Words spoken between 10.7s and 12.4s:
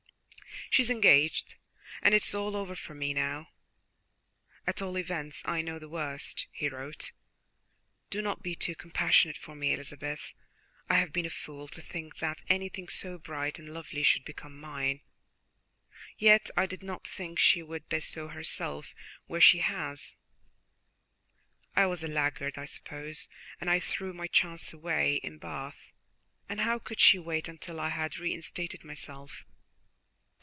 I have been a fool, to think